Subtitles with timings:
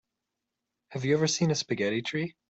[0.89, 2.33] Have you ever seen a spaghetti tree?